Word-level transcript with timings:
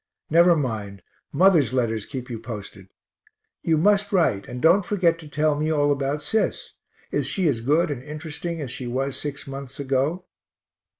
Never 0.31 0.55
mind, 0.55 1.03
mother's 1.31 1.73
letters 1.73 2.07
keep 2.07 2.27
you 2.27 2.39
posted. 2.39 2.87
You 3.61 3.77
must 3.77 4.11
write, 4.11 4.47
and 4.47 4.59
don't 4.59 4.83
forget 4.83 5.19
to 5.19 5.27
tell 5.27 5.53
me 5.53 5.71
all 5.71 5.91
about 5.91 6.23
Sis. 6.23 6.73
Is 7.11 7.27
she 7.27 7.47
as 7.47 7.61
good 7.61 7.91
and 7.91 8.01
interesting 8.01 8.61
as 8.61 8.71
she 8.71 8.87
was 8.87 9.15
six 9.15 9.45
months 9.47 9.79
ago? 9.79 10.25